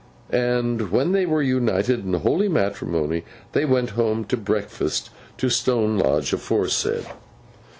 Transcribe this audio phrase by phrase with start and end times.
[0.33, 5.99] And when they were united in holy matrimony, they went home to breakfast at Stone
[5.99, 7.05] Lodge aforesaid.